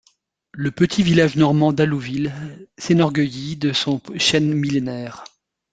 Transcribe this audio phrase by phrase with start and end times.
[0.53, 2.33] Le petit village normand d'Allouville
[2.79, 5.23] s'enorgueillit de son chêne millénaire.